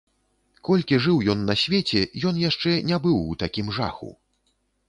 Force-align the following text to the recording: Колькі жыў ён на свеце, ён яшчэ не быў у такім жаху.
Колькі 0.69 0.97
жыў 1.03 1.19
ён 1.33 1.43
на 1.51 1.55
свеце, 1.63 2.01
ён 2.31 2.41
яшчэ 2.49 2.71
не 2.91 2.99
быў 3.07 3.17
у 3.35 3.39
такім 3.45 3.73
жаху. 3.77 4.11